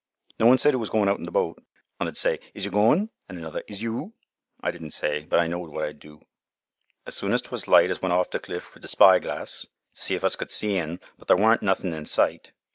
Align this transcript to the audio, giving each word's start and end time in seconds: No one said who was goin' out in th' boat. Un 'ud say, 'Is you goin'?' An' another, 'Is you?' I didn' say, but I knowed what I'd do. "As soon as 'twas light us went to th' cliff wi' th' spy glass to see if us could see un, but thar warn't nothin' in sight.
No 0.39 0.47
one 0.47 0.57
said 0.57 0.73
who 0.73 0.79
was 0.79 0.89
goin' 0.89 1.07
out 1.07 1.19
in 1.19 1.27
th' 1.27 1.31
boat. 1.31 1.61
Un 1.99 2.07
'ud 2.07 2.17
say, 2.17 2.39
'Is 2.55 2.65
you 2.65 2.71
goin'?' 2.71 3.11
An' 3.29 3.37
another, 3.37 3.61
'Is 3.67 3.83
you?' 3.83 4.13
I 4.59 4.71
didn' 4.71 4.89
say, 4.89 5.25
but 5.25 5.37
I 5.39 5.45
knowed 5.45 5.69
what 5.69 5.85
I'd 5.85 5.99
do. 5.99 6.23
"As 7.05 7.13
soon 7.15 7.33
as 7.33 7.41
'twas 7.43 7.67
light 7.67 7.91
us 7.91 8.01
went 8.01 8.11
to 8.31 8.39
th' 8.39 8.41
cliff 8.41 8.73
wi' 8.73 8.81
th' 8.81 8.89
spy 8.89 9.19
glass 9.19 9.61
to 9.61 9.69
see 10.01 10.15
if 10.15 10.23
us 10.23 10.35
could 10.35 10.49
see 10.49 10.79
un, 10.79 10.99
but 11.19 11.27
thar 11.27 11.37
warn't 11.37 11.61
nothin' 11.61 11.93
in 11.93 12.05
sight. 12.05 12.51